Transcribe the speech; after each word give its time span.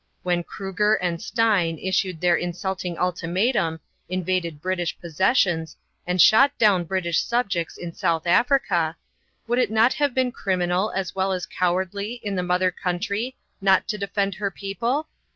When 0.23 0.41
Kruger 0.41 0.95
and 0.95 1.21
Steyn 1.21 1.77
issued 1.77 2.21
their 2.21 2.35
insulting 2.35 2.97
ultimatum, 2.97 3.79
invaded 4.09 4.59
British 4.59 4.97
possessions, 4.99 5.77
and 6.07 6.19
shot 6.19 6.57
down 6.57 6.85
British 6.85 7.21
subjects 7.21 7.77
in 7.77 7.93
South 7.93 8.25
Africa, 8.25 8.97
would 9.45 9.59
it 9.59 9.69
not 9.69 9.93
have 9.93 10.15
been 10.15 10.31
criminal 10.31 10.91
as 10.95 11.13
well 11.13 11.31
as 11.31 11.45
cowardly 11.45 12.13
in 12.23 12.35
the 12.35 12.41
mother 12.41 12.71
country 12.71 13.35
not 13.61 13.87
to 13.89 13.97
defend 13.99 14.33
her 14.33 14.49
people? 14.49 15.07